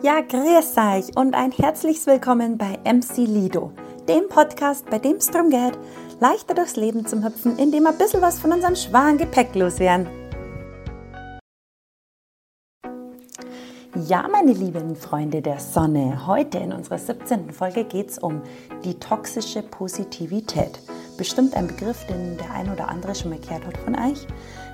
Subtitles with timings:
[0.00, 3.72] Ja, grüß euch und ein herzliches Willkommen bei MC Lido,
[4.08, 5.76] dem Podcast, bei dem es darum geht,
[6.20, 10.06] leichter durchs Leben zu hüpfen, indem wir ein bisschen was von unserem schweren Gepäck loswerden.
[14.06, 17.50] Ja, meine lieben Freunde der Sonne, heute in unserer 17.
[17.50, 18.40] Folge geht es um
[18.84, 20.78] die toxische Positivität.
[21.16, 24.24] Bestimmt ein Begriff, den der ein oder andere schon mal gehört hat von euch.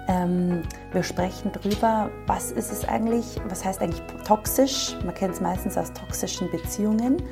[0.07, 0.62] Ähm,
[0.93, 4.95] wir sprechen darüber, was ist es eigentlich, was heißt eigentlich toxisch?
[5.04, 7.22] Man kennt es meistens aus toxischen Beziehungen.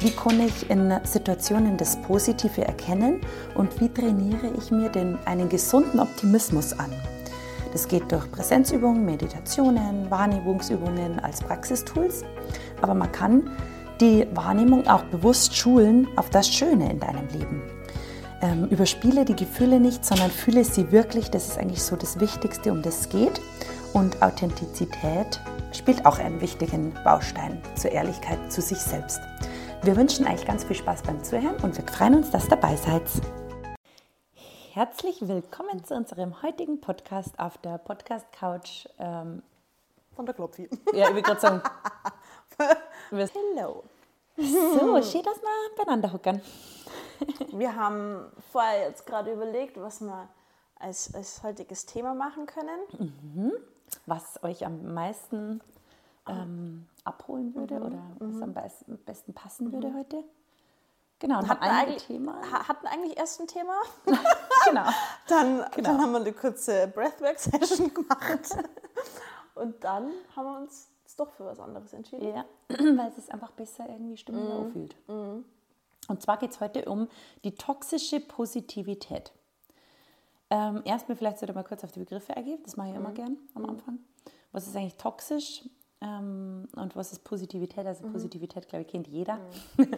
[0.00, 3.20] Wie kann ich in Situationen das Positive erkennen
[3.54, 6.90] und wie trainiere ich mir den, einen gesunden Optimismus an?
[7.72, 12.24] Das geht durch Präsenzübungen, Meditationen, Wahrnehmungsübungen als Praxistools.
[12.80, 13.50] Aber man kann
[14.00, 17.75] die Wahrnehmung auch bewusst schulen auf das Schöne in deinem Leben.
[18.46, 21.30] Ähm, überspiele die Gefühle nicht, sondern fühle sie wirklich.
[21.32, 23.40] Das ist eigentlich so das Wichtigste, um das es geht.
[23.92, 25.40] Und Authentizität
[25.72, 29.20] spielt auch einen wichtigen Baustein zur Ehrlichkeit zu sich selbst.
[29.82, 32.76] Wir wünschen euch ganz viel Spaß beim Zuhören und wir freuen uns, dass ihr dabei
[32.76, 33.02] seid.
[34.74, 38.86] Herzlich willkommen zu unserem heutigen Podcast auf der Podcast Couch.
[39.00, 39.42] Ähm,
[40.14, 40.68] Von der Klopfi.
[40.92, 41.62] ja, ich will gerade sagen.
[43.10, 43.82] Hello.
[44.36, 46.40] So, schön, dass wir beieinander hocken.
[47.52, 50.28] Wir haben vorher jetzt gerade überlegt, was wir
[50.78, 53.54] als, als heutiges Thema machen können.
[54.04, 55.62] Was euch am meisten
[56.28, 60.22] ähm, abholen würde Mhm, oder was am besten, am besten passen würde heute.
[61.18, 62.34] Genau, und Hatten eigentlich, Thema.
[62.52, 63.80] ha- hatten eigentlich erst ein Thema.
[64.68, 64.84] Genau.
[65.28, 65.88] Dann, Genau.
[65.90, 68.56] dann haben wir eine kurze Breathwork-Session gemacht.
[69.54, 72.28] Und dann haben wir uns jetzt doch für was anderes entschieden.
[72.34, 74.66] Ja, weil es sich einfach besser irgendwie stimmiger Mhm.
[74.66, 74.96] anfühlt.
[76.08, 77.08] Und zwar geht es heute um
[77.44, 79.32] die toxische Positivität.
[80.50, 83.00] Ähm, erstmal vielleicht sollte man kurz auf die Begriffe eingehen, das mache ich Mhm.
[83.00, 83.98] immer gern am Anfang.
[84.52, 85.68] Was ist eigentlich toxisch
[86.00, 87.82] ähm, und was ist Positivität?
[87.84, 87.88] Mhm.
[87.88, 89.40] Also Positivität, glaube ich, kennt jeder.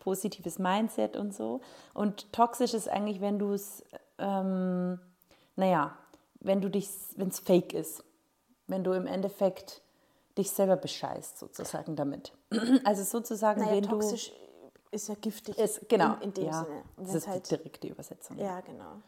[0.00, 1.60] Positives Mindset und so.
[1.94, 3.82] Und toxisch ist eigentlich, wenn du es,
[4.18, 4.98] ähm,
[5.56, 5.96] naja,
[6.40, 8.04] wenn du dich, wenn es fake ist.
[8.66, 9.80] Wenn du im Endeffekt
[10.38, 12.32] dich selber bescheißt, sozusagen damit.
[12.84, 14.32] Also sozusagen, Naja, wenn toxisch
[14.90, 15.56] ist ja giftig.
[15.56, 15.62] du.
[15.62, 16.14] Ist, genau.
[16.16, 16.82] In, in dem ja, Sinne.
[16.96, 18.38] Das ist halt, die direkte Übersetzung.
[18.38, 19.02] ja, genau.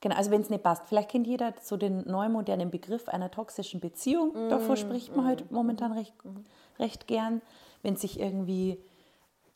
[0.00, 0.84] Genau, also wenn es nicht passt.
[0.86, 4.50] Vielleicht kennt jeder so den neumodernen Begriff einer toxischen Beziehung.
[4.50, 6.14] Davor spricht man halt momentan recht,
[6.78, 7.40] recht gern.
[7.82, 8.78] Wenn sich irgendwie,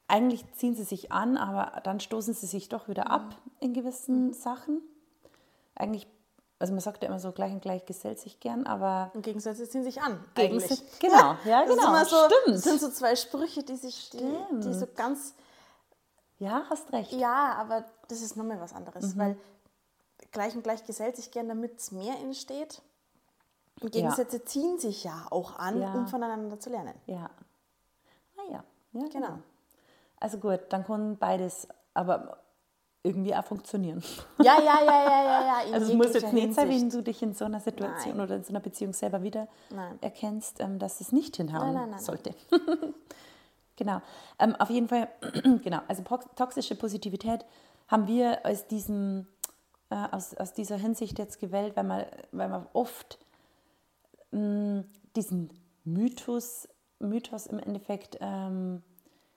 [0.08, 4.32] eigentlich ziehen sie sich an, aber dann stoßen sie sich doch wieder ab in gewissen
[4.32, 4.80] Sachen.
[5.74, 6.06] Eigentlich,
[6.60, 9.68] also man sagt ja immer so, gleich und gleich gesellt sich gern, aber Und Gegensätze
[9.68, 10.22] ziehen sich an.
[10.36, 10.98] Gegensätze- eigentlich.
[11.00, 12.56] genau, ja, Das genau, so, stimmt.
[12.58, 15.34] Das sind so zwei Sprüche, die sich die, die so ganz
[16.38, 17.12] ja, hast recht.
[17.12, 19.18] Ja, aber das ist nochmal was anderes, Mhm.
[19.18, 19.36] weil
[20.32, 22.80] gleich und gleich gesellt sich gern, damit es mehr entsteht.
[23.82, 25.92] Und Gegensätze ziehen sich ja auch an, Ja.
[25.94, 26.94] um voneinander zu lernen.
[27.06, 27.30] Ja.
[28.36, 29.38] Ah ja, ja Genau.
[30.18, 32.38] Also gut, dann kann beides aber
[33.02, 34.02] irgendwie auch funktionieren.
[34.38, 35.64] Ja, ja, ja, ja, ja, ja.
[35.72, 38.26] Also es muss jetzt nicht sein, wenn du dich in so einer Situation Nein.
[38.26, 39.98] oder in so einer Beziehung selber wieder Nein.
[40.00, 42.34] erkennst, ähm, dass es nicht hinhauen Nein, sollte.
[43.76, 44.02] genau.
[44.38, 45.08] Ähm, auf jeden Fall,
[45.62, 45.80] genau.
[45.88, 46.02] Also
[46.36, 47.46] toxische Positivität
[47.88, 49.26] haben wir aus diesem,
[49.88, 53.18] äh, aus, aus dieser Hinsicht jetzt gewählt, weil man, weil man oft
[54.30, 54.84] mh,
[55.16, 55.50] diesen
[55.84, 56.68] Mythos,
[56.98, 58.82] Mythos im Endeffekt ähm,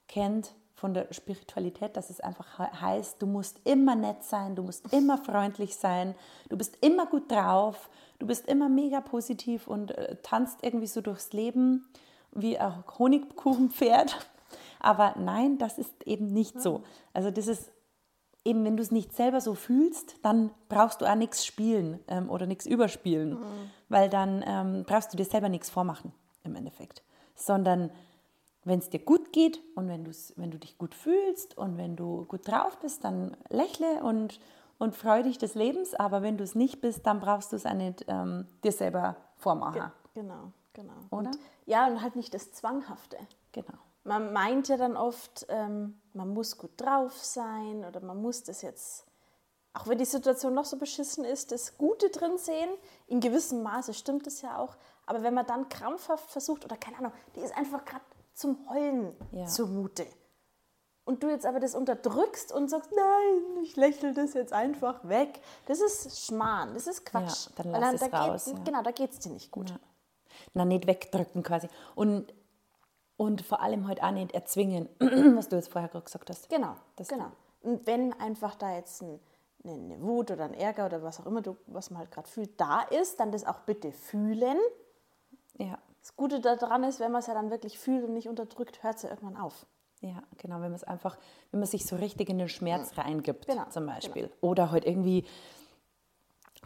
[0.09, 4.63] kennt von der Spiritualität, dass es einfach he- heißt, du musst immer nett sein, du
[4.63, 6.15] musst immer freundlich sein,
[6.49, 7.89] du bist immer gut drauf,
[8.19, 11.87] du bist immer mega positiv und äh, tanzt irgendwie so durchs Leben
[12.31, 14.15] wie ein Honigkuchenpferd.
[14.79, 16.83] Aber nein, das ist eben nicht so.
[17.13, 17.71] Also das ist
[18.43, 22.29] eben, wenn du es nicht selber so fühlst, dann brauchst du auch nichts spielen ähm,
[22.29, 23.37] oder nichts überspielen,
[23.89, 26.11] weil dann ähm, brauchst du dir selber nichts vormachen
[26.43, 27.03] im Endeffekt,
[27.35, 27.89] sondern
[28.65, 30.05] wenn es dir gut geht und wenn,
[30.37, 34.39] wenn du dich gut fühlst und wenn du gut drauf bist, dann lächle und,
[34.77, 37.65] und freu dich des Lebens, aber wenn du es nicht bist, dann brauchst du es
[37.65, 39.91] auch nicht ähm, dir selber vormachen.
[40.13, 40.93] Genau, genau.
[41.09, 41.31] Oder?
[41.31, 43.17] Und, ja, und halt nicht das Zwanghafte.
[43.51, 43.73] Genau.
[44.05, 48.61] Man meint ja dann oft, ähm, man muss gut drauf sein oder man muss das
[48.61, 49.05] jetzt,
[49.73, 52.69] auch wenn die Situation noch so beschissen ist, das Gute drin sehen.
[53.07, 54.75] In gewissem Maße stimmt es ja auch.
[55.05, 58.03] Aber wenn man dann krampfhaft versucht, oder keine Ahnung, die ist einfach gerade
[58.33, 59.45] zum Heulen Ja.
[59.45, 60.05] zumute.
[61.05, 65.41] Und du jetzt aber das unterdrückst und sagst, nein, ich lächle das jetzt einfach weg.
[65.65, 67.47] Das ist Schmarrn, das ist Quatsch.
[67.57, 68.63] Ja, dann lass es da raus, Geht, ja.
[68.63, 69.69] Genau, da geht es dir nicht gut.
[69.69, 69.79] Ja.
[70.53, 71.67] Na, nicht wegdrücken quasi.
[71.95, 72.33] Und,
[73.17, 74.87] und vor allem halt auch nicht erzwingen,
[75.35, 76.49] was du jetzt vorher gerade gesagt hast.
[76.49, 77.31] Genau, Das- genau.
[77.61, 79.19] Und wenn einfach da jetzt ein,
[79.65, 82.27] eine, eine Wut oder ein Ärger oder was auch immer, du, was man halt gerade
[82.29, 84.57] fühlt, da ist, dann das auch bitte fühlen,
[85.57, 85.77] Ja.
[86.03, 88.97] Das Gute daran ist, wenn man es ja dann wirklich fühlt und nicht unterdrückt, hört
[88.97, 89.65] es ja irgendwann auf.
[90.01, 91.17] Ja, genau, wenn man es einfach,
[91.51, 94.29] wenn man sich so richtig in den Schmerz reingibt, Genau, zum Beispiel.
[94.41, 95.23] Oder halt irgendwie,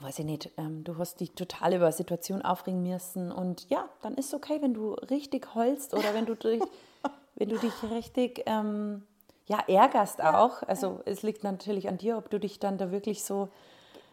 [0.02, 3.88] weiß ich nicht, ähm, du hast dich total über eine Situation aufregen müssen und ja,
[4.02, 6.64] dann ist es okay, wenn du richtig heulst oder wenn du dich,
[7.36, 9.04] wenn du dich richtig ähm,
[9.46, 10.64] ja, ärgerst auch.
[10.64, 13.50] Also es liegt natürlich an dir, ob du dich dann da wirklich so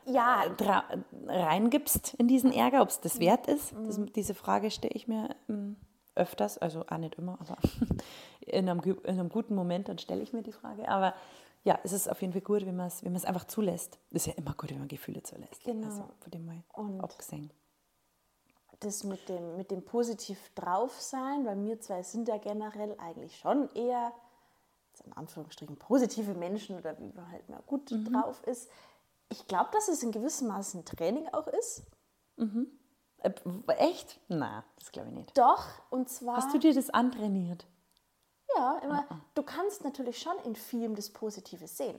[0.07, 0.45] Ja,
[1.27, 3.73] reingibst in diesen Ärger, ob es das wert ist.
[3.87, 5.77] Das, diese Frage stelle ich mir ähm,
[6.15, 7.57] öfters, also auch nicht immer, aber
[8.41, 10.89] in einem, in einem guten Moment, dann stelle ich mir die Frage.
[10.89, 11.15] Aber
[11.65, 13.99] ja, es ist auf jeden Fall gut, wenn man es wenn es einfach zulässt.
[14.11, 15.65] Ist ja immer gut, wenn man Gefühle zulässt.
[15.65, 15.87] Genau.
[15.87, 17.51] Also von dem mal Und- abgesehen.
[18.81, 23.39] das mit dem, mit dem positiv drauf sein, weil wir zwei sind ja generell eigentlich
[23.39, 24.13] schon eher,
[25.07, 28.13] in Anführungsstrichen, positive Menschen oder wie man halt mal gut Mhm.
[28.13, 28.69] drauf ist.
[29.35, 31.83] Ich glaube, dass es in gewissem Maße ein Training auch ist.
[33.19, 33.33] Äh,
[33.79, 34.21] echt?
[34.29, 35.37] Na, das glaube ich nicht.
[35.37, 36.37] Doch, und zwar.
[36.37, 37.67] Hast du dir das antrainiert?
[38.57, 39.05] Ja, immer.
[39.35, 41.99] Du kannst natürlich schon in vielem das Positive sehen.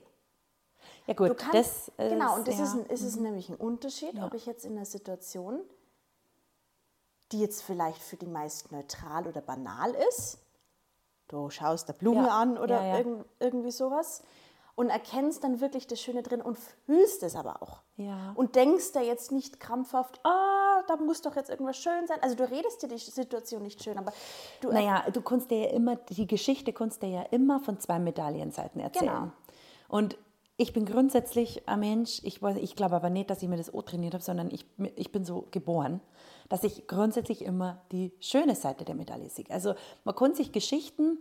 [1.06, 3.50] Ja gut, Du kannst, das ist, genau, und das ja, ist, ein, ist es nämlich
[3.50, 5.60] ein Unterschied, ob ich jetzt in einer Situation,
[7.32, 10.38] die jetzt vielleicht für die meisten neutral oder banal ist,
[11.28, 12.98] du schaust der Blume Ja, an oder ja, ja.
[12.98, 14.22] Irgend, irgendwie sowas
[14.76, 17.80] und erkennst dann wirklich das Schöne drin und fühlst es aber auch.
[17.96, 18.32] Ja.
[18.36, 22.18] Und denkst da jetzt nicht krampfhaft, ah, da muss doch jetzt irgendwas schön sein.
[22.22, 24.12] Also du redest dir die Situation nicht schön, aber
[24.60, 27.98] du Naja, du kannst dir ja immer, die Geschichte kannst dir ja immer von zwei
[27.98, 29.06] Medaillenseiten erzählen.
[29.12, 29.30] Genau.
[29.88, 30.18] Und
[30.58, 33.72] ich bin grundsätzlich ein Mensch, ich, weiß- ich glaube aber nicht, dass ich mir das
[33.72, 36.00] O trainiert habe, sondern ich, ich bin so geboren,
[36.50, 39.46] dass ich grundsätzlich immer die schöne Seite der Medaille sehe.
[39.50, 39.74] Also
[40.04, 41.18] man kann sich Geschichten,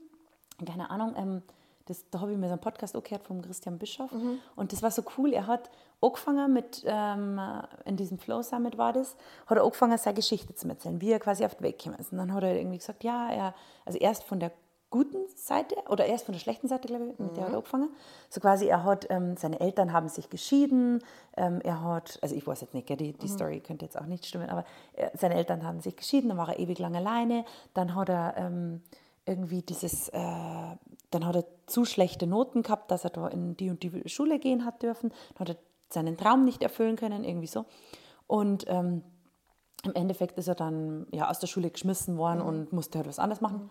[0.66, 1.42] keine Ahnung, ähm,
[1.86, 4.12] das, da habe ich mir so einen Podcast auch gehört vom Christian Bischof
[4.56, 5.34] und das war so cool.
[5.34, 5.70] Er hat
[6.02, 7.40] angefangen mit, ähm,
[7.86, 9.16] in diesem Flow Summit war das,
[9.46, 12.12] hat er angefangen, seine Geschichte zu erzählen, wie er quasi auf den Weg gekommen ist.
[12.12, 13.54] Und dann hat er irgendwie gesagt, ja, er,
[13.86, 14.52] also erst von der
[14.90, 17.90] guten Seite oder erst von der schlechten Seite, glaube ich, mit der hat er angefangen.
[18.30, 21.04] So quasi, er hat, ähm, seine Eltern haben sich geschieden,
[21.36, 24.06] ähm, er hat, also ich weiß jetzt nicht, gell, die, die Story könnte jetzt auch
[24.06, 27.46] nicht stimmen, aber er, seine Eltern haben sich geschieden, dann war er ewig lang alleine,
[27.74, 28.82] dann hat er ähm,
[29.26, 30.22] irgendwie dieses, äh,
[31.12, 34.40] dann hat er zu schlechte Noten gehabt, dass er da in die und die Schule
[34.40, 37.66] gehen hat dürfen, dann hat er seinen Traum nicht erfüllen können, irgendwie so.
[38.28, 39.04] Und ähm,
[39.84, 43.20] im Endeffekt ist er dann ja, aus der Schule geschmissen worden und musste halt was
[43.20, 43.70] anderes machen.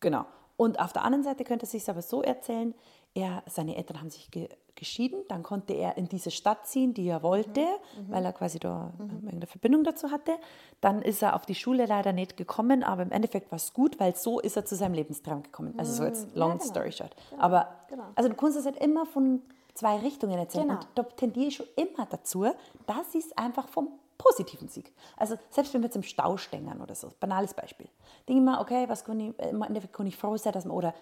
[0.00, 0.26] Genau.
[0.56, 2.74] Und auf der anderen Seite könnte es sich aber so erzählen,
[3.14, 4.48] er, seine Eltern haben sich ge
[4.80, 7.64] geschieden, dann konnte er in diese Stadt ziehen, die er wollte,
[8.08, 10.32] weil er quasi da ähm, irgendeine Verbindung dazu hatte.
[10.80, 14.00] Dann ist er auf die Schule leider nicht gekommen, aber im Endeffekt war es gut,
[14.00, 15.74] weil so ist er zu seinem Lebenstraum gekommen.
[15.76, 16.64] Also so jetzt long genau.
[16.64, 17.14] story short.
[17.38, 18.04] Aber genau.
[18.16, 19.42] also du kannst es halt immer von
[19.74, 20.68] zwei Richtungen erzählen.
[20.68, 20.80] Genau.
[20.80, 22.46] Und da tendiere ich schon immer dazu,
[22.86, 23.88] dass ich es einfach vom
[24.18, 24.92] positiven Sieg.
[25.16, 27.88] Also selbst wenn wir jetzt im Stau stängern oder so, banales Beispiel.
[28.28, 30.76] Denke ich mir, okay, was kann ich, im Endeffekt kann ich froh sein, dass man,
[30.76, 30.94] oder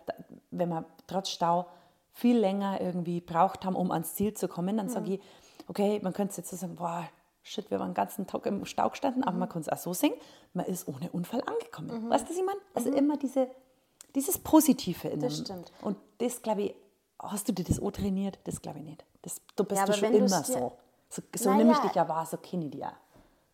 [0.50, 1.66] wenn man trotz Stau
[2.12, 5.20] viel länger irgendwie braucht haben, um ans Ziel zu kommen, dann sage ich,
[5.69, 7.08] okay, man könnte jetzt so sagen, boah,
[7.43, 9.93] shit, wir waren den ganzen Tag im Stau gestanden, aber man kann es auch so
[9.94, 10.14] sehen,
[10.52, 12.10] man ist ohne Unfall angekommen.
[12.10, 12.60] Weißt du, was ich meine?
[12.75, 13.49] Also immer diese,
[14.14, 15.72] dieses Positive in Das stimmt.
[15.82, 16.75] Und das, glaube ich,
[17.20, 18.38] hast du dir das auch trainiert?
[18.44, 19.04] Das glaube ich nicht.
[19.22, 20.72] Das, du bist Ja, du schon immer so.
[21.11, 21.64] So, so Naja.
[21.64, 22.93] nimm ich dich ja wahr, so kenne ich dich ja.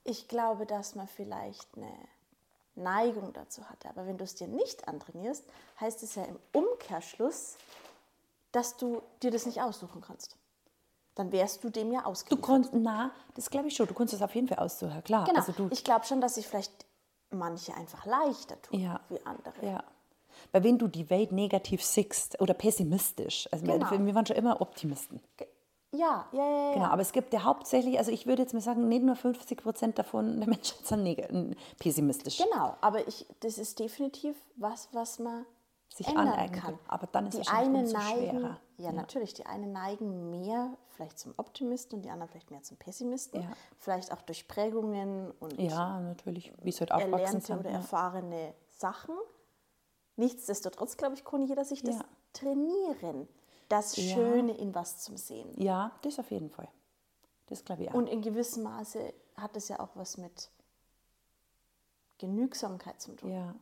[0.03, 1.93] Ich glaube, dass man vielleicht eine
[2.75, 3.89] Neigung dazu hatte.
[3.89, 5.45] Aber wenn du es dir nicht antrainierst,
[5.81, 7.57] heißt es ja im Umkehrschluss,
[8.55, 10.37] dass du dir das nicht aussuchen kannst.
[11.15, 12.45] Dann wärst du dem ja Du ausgeliefert.
[12.47, 13.87] konntest, na, das glaube ich schon.
[13.87, 15.25] Du konntest es auf jeden Fall aussuchen, klar.
[15.25, 15.39] Genau.
[15.39, 16.73] Also du, ich glaube schon, dass sich vielleicht
[17.31, 19.01] manche einfach leichter tun Ja.
[19.09, 19.55] wie andere.
[19.65, 19.85] ja.
[20.51, 23.89] Weil wenn du die Welt negativ siehst oder pessimistisch, also Genau.
[23.91, 25.21] wir, wir waren schon immer Optimisten.
[25.37, 25.47] Ge-
[25.93, 26.67] Ja, ja, ja.
[26.69, 26.75] ja.
[26.75, 29.63] Genau, aber es gibt ja hauptsächlich, also ich würde jetzt mal sagen, nicht nur 50
[29.63, 32.39] Prozent davon der Menschen sind pessimistisch.
[32.39, 35.47] Genau, aber ich, das ist definitiv was, was man
[35.97, 36.77] Sich ändern aneignen kann.
[36.79, 36.89] kann.
[36.89, 38.61] Aber dann ist die es wahrscheinlich eine umso neigen, schwerer.
[38.79, 39.35] Ja, natürlich.
[39.35, 43.43] Die einen neigen mehr vielleicht zum Optimisten und die anderen vielleicht mehr zum Pessimisten.
[43.43, 43.53] Ja.
[43.79, 47.61] Vielleicht auch durch Prägungen und Ja, natürlich, wie es halt erlernte sind.
[47.61, 47.77] oder Ja.
[47.77, 49.15] erfahrene Sachen.
[50.17, 52.05] Nichtsdestotrotz, glaube ich, kann jeder sich das Ja.
[52.33, 53.29] trainieren,
[53.69, 54.15] das Ja.
[54.15, 55.53] Schöne in was zum Sehen.
[55.61, 56.69] ja, das auf jeden Fall.
[57.47, 57.95] Das glaube ich auch.
[57.95, 60.51] Und in gewissem Maße hat es ja auch was mit
[62.19, 63.31] Genügsamkeit zu tun.
[63.31, 63.55] Ja.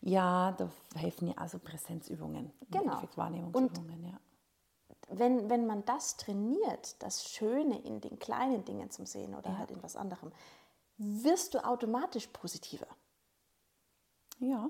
[0.00, 2.52] Ja, da helfen ja also Präsenzübungen.
[2.70, 3.02] Genau.
[3.16, 4.20] Wahrnehmungsübungen, ja.
[5.10, 9.58] wenn, wenn man das trainiert, das Schöne in den kleinen Dingen zum Sehen oder Ja.
[9.58, 10.32] halt in was anderem,
[10.98, 12.86] wirst du automatisch positiver.
[14.40, 14.68] Ja,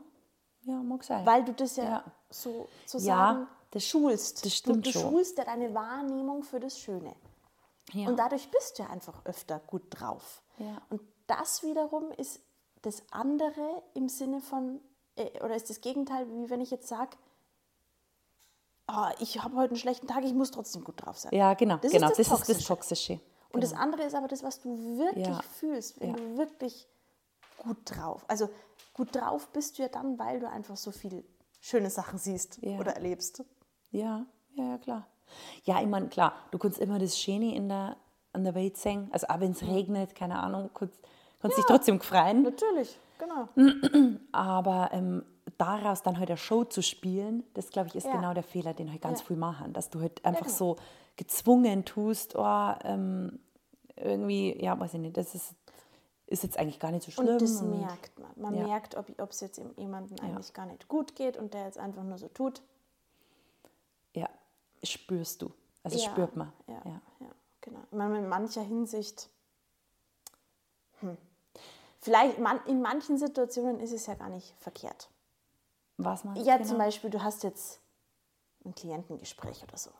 [0.63, 1.25] ja, mag sein.
[1.27, 2.05] Weil du das ja, Ja.
[2.31, 4.45] so zu Ja, sagen das- schulst.
[4.45, 5.11] das stimmt du, du schon.
[5.11, 7.15] schulst ja deine Wahrnehmung für das Schöne.
[7.93, 8.09] ja.
[8.09, 10.43] Und dadurch bist du ja einfach öfter gut drauf.
[10.59, 10.81] Ja.
[10.91, 12.41] Und das wiederum ist
[12.83, 14.81] das andere im Sinne von,
[15.45, 17.17] oder ist das Gegenteil, wie wenn ich jetzt sage,
[18.91, 21.33] oh, ich habe heute einen schlechten Tag, ich muss trotzdem gut drauf sein.
[21.35, 22.09] Ja, genau, Das ist genau.
[22.09, 22.69] das Das, ist das Toxische.
[22.69, 23.21] Toxische.
[23.51, 25.41] Und das andere ist aber das, was du wirklich Ja.
[25.43, 26.17] fühlst, wenn Ja.
[26.17, 26.87] du wirklich
[27.57, 28.25] gut drauf.
[28.29, 28.49] Also
[28.95, 31.25] gut drauf bist du ja dann, weil du einfach so viele
[31.61, 32.79] schöne Sachen siehst Ja.
[32.79, 33.43] oder erlebst.
[33.91, 35.07] Ja, ja, ja, klar.
[35.65, 37.97] Ja, ich meine, klar, du kannst immer das Schöne in der,
[38.33, 39.09] an der Welt sehen.
[39.13, 40.99] Also auch wenn es regnet, keine Ahnung, kannst,
[41.41, 42.43] kannst dich trotzdem freuen.
[42.43, 43.49] Natürlich, genau.
[44.33, 45.25] Aber ähm,
[45.59, 48.13] daraus dann halt eine Show zu spielen, das glaube ich ist Ja.
[48.13, 49.27] genau der Fehler, den halt ganz Ja.
[49.27, 49.73] viel machen.
[49.73, 50.57] Dass du halt einfach genau.
[50.57, 50.77] so
[51.17, 53.39] gezwungen tust, oh, ähm,
[53.97, 55.55] irgendwie, ja, weiß ich nicht, das ist,
[56.27, 57.29] ist jetzt eigentlich gar nicht so schlimm.
[57.29, 58.31] Und das merkt man.
[58.37, 58.67] Man Ja.
[58.67, 62.19] merkt, ob es jetzt jemandem eigentlich gar nicht gut geht und der jetzt einfach nur
[62.19, 62.63] so tut.
[64.15, 64.29] Ja,
[64.85, 65.51] spürst du.
[65.83, 66.53] Also Ja, spürt man.
[66.67, 67.01] Ja, Ja.
[67.21, 67.27] ja.
[67.61, 67.81] genau.
[67.91, 69.29] Ich meine, in mancher Hinsicht,
[71.01, 71.17] hm.
[72.01, 75.11] Vielleicht man, in manchen Situationen ist es ja gar nicht verkehrt.
[75.97, 76.47] Was meinst du?
[76.47, 76.69] Ja, genau?
[76.69, 77.81] zum Beispiel, du hast jetzt
[78.65, 79.91] ein Klientengespräch oder so.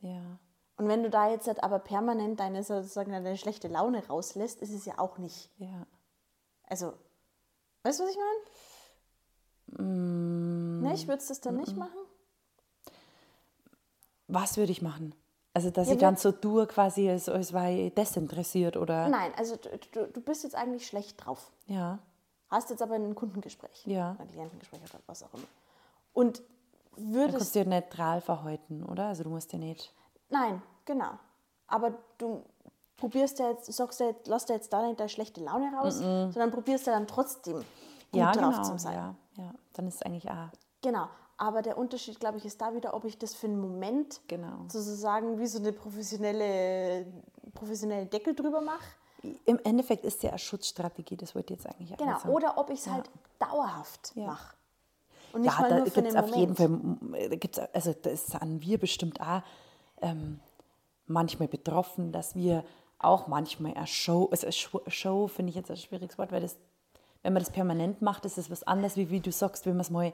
[0.00, 0.38] Ja.
[0.76, 4.72] Und wenn du da jetzt halt aber permanent deine sozusagen deine schlechte Laune rauslässt, ist
[4.72, 5.50] es ja auch nicht.
[5.58, 5.86] Ja.
[6.64, 6.94] Also,
[7.82, 8.18] weißt du, was ich
[9.76, 9.84] meine?
[9.84, 10.82] Mm.
[10.82, 11.06] Nicht?
[11.06, 11.98] Würdest du das dann nicht machen?
[14.26, 15.14] Was würde ich machen?
[15.54, 19.08] Also, dass Ja, ich dann so tue, quasi, als, als war ich desinteressiert oder.
[19.08, 21.52] Nein, also du, du, du bist jetzt eigentlich schlecht drauf.
[21.66, 22.00] Ja.
[22.50, 23.86] Hast jetzt aber ein Kundengespräch.
[23.86, 24.16] Ja.
[24.18, 25.46] Ein Klientengespräch oder was auch immer.
[26.12, 26.42] Und
[26.96, 27.38] Du würdest.
[27.38, 29.06] kannst dir neutral verhalten, oder?
[29.06, 29.92] Also, du musst ja nicht.
[30.28, 31.10] Nein, genau.
[31.68, 32.42] Aber du
[32.96, 35.98] probierst ja jetzt, sagst ja jetzt, lass da jetzt da nicht deine schlechte Laune raus,
[35.98, 37.64] sondern probierst ja dann trotzdem gut
[38.12, 38.62] ja, drauf genau.
[38.62, 38.94] zu sein.
[38.94, 39.54] Ja, ja.
[39.72, 40.48] Dann ist es eigentlich auch.
[40.82, 41.08] Genau.
[41.36, 44.64] Aber der Unterschied, glaube ich, ist da wieder, ob ich das für einen Moment Genau.
[44.68, 47.06] sozusagen wie so eine professionelle,
[47.54, 48.84] professionelle Deckel drüber mache.
[49.46, 52.18] Im Endeffekt ist es ja eine Schutzstrategie, das wollte ich jetzt eigentlich Genau.
[52.18, 52.28] sagen.
[52.28, 54.26] Oder ob ich es halt dauerhaft Ja.
[54.26, 54.54] mache.
[55.32, 56.58] Und nicht ja, mal da nur für gibt es einen auf Moment.
[56.58, 59.42] jeden Fall, da gibt's, also das sind wir bestimmt auch
[60.02, 60.38] ähm,
[61.06, 62.64] manchmal betroffen, dass wir
[62.98, 66.42] auch manchmal eine Show, also eine Show, Show finde ich jetzt ein schwieriges Wort, weil
[66.42, 66.56] das,
[67.22, 69.80] wenn man das permanent macht, ist es was anderes, wie, wie du sagst, wenn man
[69.80, 70.12] es mal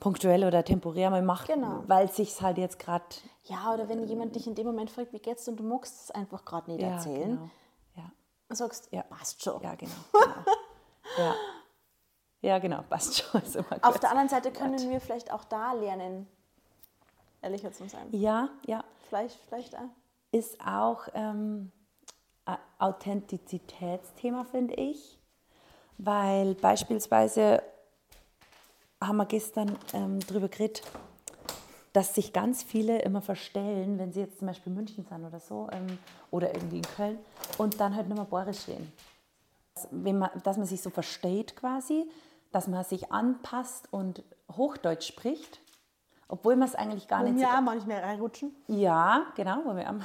[0.00, 1.82] punktuell oder temporär mal macht, Genau.
[1.86, 3.04] weil es sich halt jetzt gerade
[3.44, 6.10] Ja, oder wenn jemand dich in dem Moment fragt, wie geht's und du magst es
[6.10, 7.50] einfach gerade nicht ja, erzählen, Genau.
[7.96, 8.10] Ja,
[8.48, 9.02] und sagst, Ja.
[9.02, 9.62] passt schon.
[9.62, 9.92] ja, genau.
[10.12, 10.34] genau.
[11.18, 11.34] ja.
[12.42, 13.42] ja, genau, passt schon.
[13.82, 16.26] Auf der anderen Seite können wir vielleicht auch da lernen,
[17.40, 18.06] ehrlicher zu sein.
[18.12, 18.84] Ja, ja.
[19.08, 19.88] Vielleicht, vielleicht auch.
[20.30, 21.70] ist auch ähm,
[22.78, 25.18] Authentizitätsthema, finde ich.
[25.98, 27.62] Weil beispielsweise
[29.06, 30.82] haben wir gestern ähm, darüber geredet,
[31.92, 35.40] dass sich ganz viele immer verstellen, wenn sie jetzt zum Beispiel in München sind oder
[35.40, 35.98] so ähm,
[36.30, 37.18] oder irgendwie in Köln
[37.58, 38.90] und dann halt nicht mehr bayerisch reden.
[39.74, 42.08] Dass, man, dass man sich so versteht quasi,
[42.50, 44.22] dass man sich anpasst und
[44.56, 45.60] Hochdeutsch spricht,
[46.28, 48.54] obwohl man es eigentlich gar nicht so Ja, manchmal reinrutschen.
[48.68, 49.58] ja, genau.
[49.66, 50.04] wo wir am-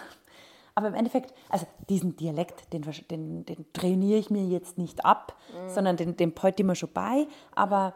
[0.76, 5.36] Aber im Endeffekt, also diesen Dialekt, den, den, den trainiere ich mir jetzt nicht ab,
[5.68, 7.28] sondern den, den behalte ich mir schon bei.
[7.56, 7.94] Aber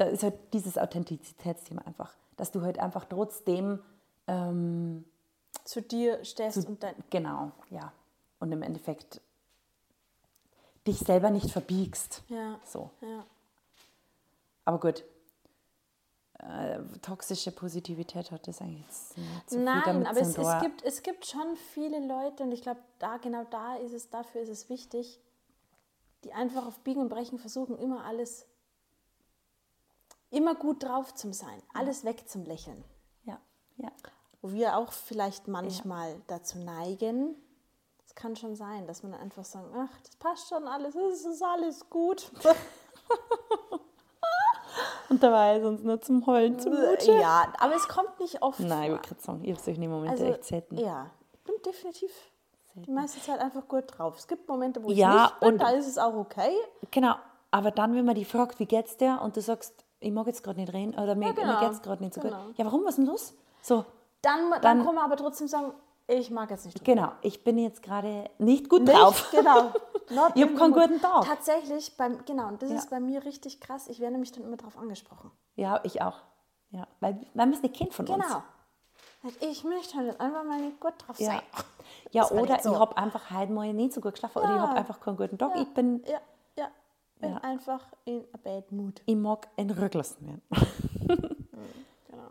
[0.00, 3.80] da ist halt dieses Authentizitätsthema einfach, dass du halt einfach trotzdem,
[4.26, 5.04] ähm,
[5.64, 6.94] Zu dir stehst und dein.
[7.10, 7.92] genau, ja.
[8.38, 9.20] Und im Endeffekt
[10.86, 12.22] dich selber nicht verbiegst.
[12.28, 12.58] Ja.
[12.64, 12.90] So.
[13.02, 13.26] Ja.
[14.64, 15.04] Aber gut.
[16.38, 20.48] Äh, toxische Positivität hat das eigentlich jetzt nicht so viel Nein, damit aber zu es,
[20.48, 24.08] es, gibt, es gibt schon viele Leute und ich glaube, da, genau da ist es,
[24.08, 25.20] dafür ist es wichtig,
[26.24, 28.46] die einfach auf Biegen und Brechen versuchen, immer alles,
[30.30, 32.84] immer gut drauf zu sein, alles weg zum Lächeln.
[33.24, 33.38] Ja,
[33.76, 33.90] ja.
[34.42, 37.34] Wo wir auch vielleicht manchmal dazu neigen,
[38.06, 41.42] es kann schon sein, dass man einfach sagt, ach, das passt schon alles, es ist
[41.42, 42.30] alles gut.
[45.08, 47.12] Und da war es uns nur zum Heulen zumute.
[47.20, 50.10] ja, aber es kommt nicht oft Nein, ich wollte gerade sagen, ich habe solche Momente
[50.12, 50.78] Also, echt selten.
[50.78, 52.12] Ja, ich bin definitiv
[52.76, 54.16] die meiste Zeit einfach gut drauf.
[54.16, 56.54] Es gibt Momente, wo ich Ja, nicht bin, und- da ist es auch okay.
[56.92, 57.16] Genau,
[57.50, 59.20] aber dann, wenn man die fragt, wie geht's dir?
[59.20, 62.02] Und du sagst, ich mag jetzt gerade nicht reden oder mir, genau, mir geht's gerade
[62.02, 62.46] nicht so genau.
[62.46, 62.58] gut.
[62.58, 63.34] Ja, warum, was ist denn los?
[63.62, 63.84] So,
[64.22, 65.72] Dann, dann, Dann- kann man aber trotzdem sagen,
[66.06, 69.28] ich mag jetzt nicht genau, ich bin jetzt gerade nicht gut Nicht, drauf.
[69.30, 69.72] Genau.
[70.10, 71.24] Not Ich hab in keinen guten Tag.
[71.24, 72.76] Tatsächlich, beim, genau, und das Ja.
[72.76, 73.86] ist bei mir richtig krass.
[73.86, 75.30] Ich werde nämlich dann immer darauf angesprochen.
[75.54, 76.16] Ja, ich auch.
[76.70, 78.24] Ja, weil, weil man es nicht kennt von uns.
[78.26, 78.42] Genau.
[79.40, 81.40] Ich möchte halt einfach mal nicht gut drauf Ja, sein.
[82.10, 82.72] ja war oder so.
[82.72, 84.62] ich habe einfach heute mal nicht so gut geschlafen oder ich Ja.
[84.68, 85.54] habe einfach keinen guten Tag.
[85.54, 86.18] Ja, Ich, bin, ja,
[86.56, 86.68] ja.
[87.20, 87.36] Bin Ja.
[87.38, 89.02] einfach in a bad mood.
[89.06, 90.42] ich mag ein Rücklassen werden.
[92.08, 92.30] Genau.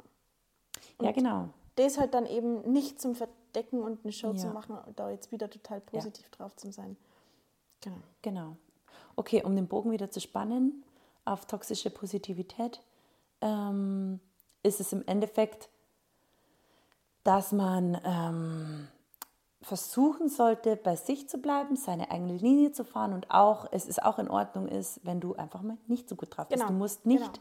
[1.02, 1.50] ja, genau.
[1.76, 4.54] Das halt dann eben nicht zum Verdecken und eine Show zu Ja.
[4.54, 6.98] machen und da jetzt wieder total positiv drauf zu sein.
[7.82, 7.98] Genau.
[8.22, 8.56] Genau.
[9.16, 10.84] okay, um den Bogen wieder zu spannen
[11.26, 12.82] auf toxische Positivität,
[13.42, 14.20] ähm,
[14.64, 15.70] ist es im Endeffekt,
[17.24, 18.88] dass man ähm,
[19.62, 24.02] versuchen sollte, bei sich zu bleiben, seine eigene Linie zu fahren und auch, es ist
[24.04, 26.60] auch in Ordnung ist, wenn du einfach mal nicht so gut drauf bist.
[26.62, 27.34] Genau, Du musst nicht genau.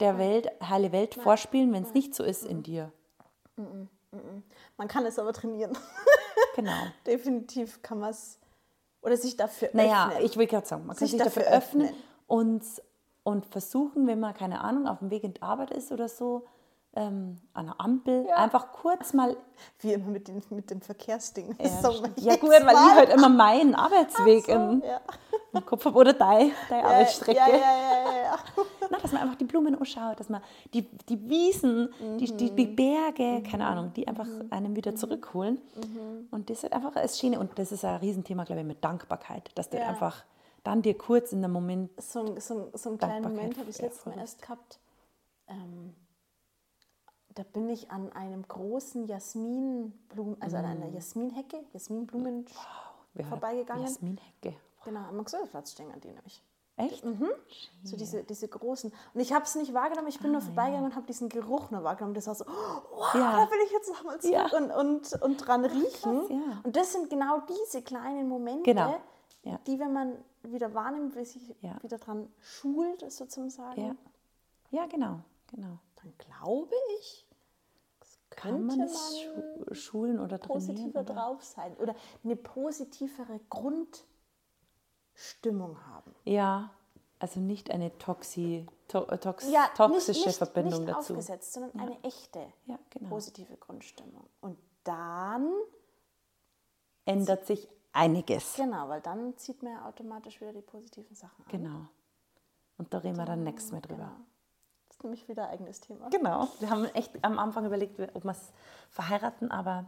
[0.00, 2.90] der Welt, heile Welt vorspielen, wenn es nicht so ist in dir.
[4.76, 5.76] Man kann es aber trainieren.
[6.54, 6.72] Genau.
[7.06, 8.36] Definitiv kann man es
[9.02, 10.24] oder sich dafür Naja, öffnen.
[10.26, 12.02] ich will gerade sagen, man kann Sich sich dafür dafür öffnen öffnen.
[12.26, 12.62] und,
[13.22, 16.46] und versuchen, wenn man, keine Ahnung, auf dem Weg in die Arbeit ist oder so,
[17.00, 18.36] ähm, an einer Ampel, Ja.
[18.36, 19.36] einfach kurz mal
[19.80, 21.54] Wie immer mit, den, mit dem Verkehrsding.
[21.60, 25.00] Ja, So, ja gut, weil ich halt immer meinen Arbeitsweg so, im, ja.
[25.52, 27.38] im Kopf habe oder deine, Ja, Arbeitsstrecke.
[27.38, 28.38] Ja, ja, ja, ja, ja.
[28.90, 30.42] Na, dass man einfach die Blumen anschaut, dass man
[30.74, 31.88] die, die Wiesen,
[32.18, 35.60] die, die, die Berge, keine Ahnung, die einfach einem wieder zurückholen.
[36.30, 37.38] Und das ist einfach das Schöne.
[37.38, 40.24] Und das ist ein Riesenthema, glaube ich, mit Dankbarkeit, dass du einfach
[40.64, 43.80] dann dir kurz in dem Moment, So, ein- so, so einen kleinen Moment habe ich
[43.80, 44.78] letztes Mal erst gehabt.
[45.48, 45.94] Ähm,
[47.38, 52.46] da bin ich an einem großen Jasminblumen, also an einer Jasminhecke, Jasminblumen
[53.16, 53.84] haben vorbeigegangen.
[53.84, 54.56] Jasminhecke.
[54.84, 56.42] Genau, am Maxwellplatz stehen die nämlich.
[56.76, 57.04] Echt?
[57.84, 58.92] So diese, diese großen.
[59.14, 61.82] Und ich habe es nicht wahrgenommen, ich bin nur vorbeigegangen und habe diesen Geruch nur
[61.84, 62.14] wahrgenommen.
[62.14, 63.32] Das war so, wow, Ja.
[63.44, 64.56] da will ich jetzt nochmal zurück Ja.
[64.56, 66.20] und, und, und dran riechen.
[66.20, 66.60] krass, ja.
[66.64, 69.00] Und das sind genau diese kleinen Momente, Genau,
[69.42, 69.58] ja.
[69.66, 71.80] die, wenn man wieder wahrnimmt, wie sich Ja.
[71.82, 73.96] wieder dran schult, sozusagen, Ja.
[74.70, 75.78] Ja, genau, genau.
[75.96, 77.26] dann glaube ich,
[78.40, 80.66] Kann man man es schu schulen oder trainieren?
[80.76, 81.14] positiver Oder?
[81.14, 84.04] drauf sein oder eine positivere Grundstimmung
[85.86, 86.14] haben.
[86.24, 86.70] Ja,
[87.18, 91.14] also nicht eine toxi, to, äh, tox, Ja, toxische nicht, nicht, Verbindung nicht dazu.
[91.14, 93.08] aufgesetzt, sondern eine echte Ja, genau.
[93.08, 94.28] positive Grundstimmung.
[94.40, 95.52] Und dann,
[97.04, 98.54] Ändert sich einiges.
[98.54, 101.50] genau, weil dann zieht man ja automatisch wieder die positiven Sachen an.
[101.50, 101.88] Genau.
[102.76, 104.04] Und da reden wir dann nächstes Mal drüber.
[104.04, 104.26] Genau.
[105.08, 106.10] Ist nämlich wieder ein eigenes Thema.
[106.10, 106.48] Genau.
[106.60, 108.52] Wir haben echt am Anfang überlegt, ob wir es
[108.90, 109.86] verheiraten, aber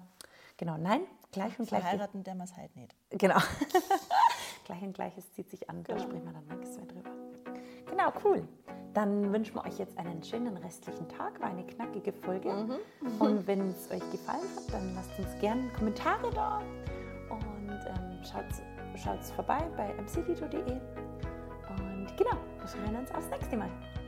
[0.57, 1.83] genau, nein, gleich und gleich.
[1.83, 2.97] Verheiraten, der man es halt nicht.
[3.11, 3.37] Genau.
[4.65, 7.11] gleich und gleiches zieht sich an, da sprechen wir dann nächstes Mal drüber.
[7.91, 8.49] Genau, cool.
[8.95, 12.81] Dann wünschen wir euch jetzt einen schönen restlichen Tag, war eine knackige Folge.
[13.19, 16.63] Und wenn es euch gefallen hat, dann lasst uns gerne Kommentare da
[17.29, 20.81] und ähm, schaut vorbei bei mcdito.de.
[21.69, 23.71] Und genau, wir freuen uns aufs nächste Mal.